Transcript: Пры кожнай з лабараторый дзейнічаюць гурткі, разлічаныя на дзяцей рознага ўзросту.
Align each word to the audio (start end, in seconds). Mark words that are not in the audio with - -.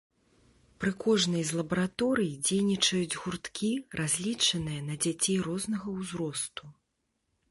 Пры 0.83 0.91
кожнай 1.03 1.43
з 1.49 1.59
лабараторый 1.59 2.31
дзейнічаюць 2.47 3.19
гурткі, 3.25 3.69
разлічаныя 4.01 4.81
на 4.89 4.95
дзяцей 5.03 5.37
рознага 5.49 5.87
ўзросту. 6.01 6.63